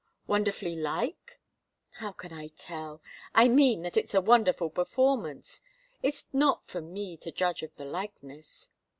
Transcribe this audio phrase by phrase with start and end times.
[0.25, 1.39] "Wonderfully like?"
[1.99, 3.03] "How can I tell?
[3.35, 5.61] I mean that it's a wonderful performance.
[6.01, 8.71] It's not for me to judge of the likeness."